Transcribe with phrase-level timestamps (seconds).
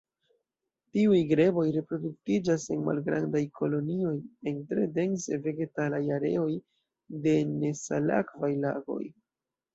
[0.95, 4.15] Tiuj greboj reproduktiĝas en malgrandaj kolonioj
[4.53, 6.49] en tre dense vegetalaj areoj
[7.29, 9.01] de nesalakvaj lagoj.